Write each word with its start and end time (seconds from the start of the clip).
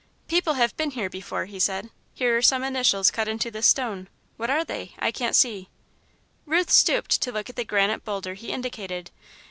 "People 0.27 0.53
have 0.55 0.75
been 0.77 0.89
here 0.89 1.11
before," 1.11 1.45
he 1.45 1.59
said; 1.59 1.91
"here 2.15 2.35
are 2.35 2.41
some 2.41 2.63
initials 2.63 3.11
cut 3.11 3.27
into 3.27 3.51
this 3.51 3.67
stone. 3.67 4.07
What 4.35 4.49
are 4.49 4.63
they? 4.65 4.93
I 4.97 5.11
can't 5.11 5.35
see." 5.35 5.69
Ruth 6.47 6.71
stooped 6.71 7.21
to 7.21 7.31
look 7.31 7.51
at 7.51 7.55
the 7.55 7.63
granite 7.63 8.03
boulder 8.03 8.33
he 8.33 8.49
indicated. 8.51 9.11